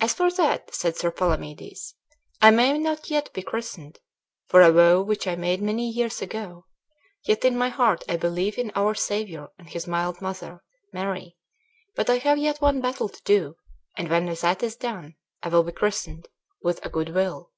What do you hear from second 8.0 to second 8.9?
I believe in